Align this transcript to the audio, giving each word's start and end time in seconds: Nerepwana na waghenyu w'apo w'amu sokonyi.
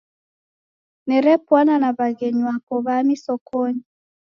Nerepwana 1.07 1.73
na 1.81 1.89
waghenyu 1.97 2.41
w'apo 2.47 2.73
w'amu 2.85 3.15
sokonyi. 3.23 3.83